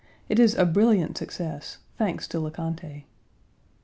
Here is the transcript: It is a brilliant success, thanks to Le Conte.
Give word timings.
It 0.29 0.39
is 0.39 0.55
a 0.55 0.65
brilliant 0.65 1.15
success, 1.15 1.77
thanks 1.99 2.27
to 2.29 2.39
Le 2.39 2.49
Conte. 2.49 3.03